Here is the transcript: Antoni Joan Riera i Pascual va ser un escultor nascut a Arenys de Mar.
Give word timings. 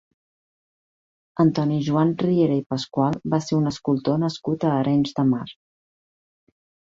Antoni 1.43 1.75
Joan 1.89 2.13
Riera 2.23 2.55
i 2.61 2.63
Pascual 2.73 3.19
va 3.35 3.41
ser 3.49 3.55
un 3.59 3.71
escultor 3.73 4.19
nascut 4.23 4.67
a 4.67 4.75
Arenys 4.81 5.13
de 5.19 5.27
Mar. 5.35 5.45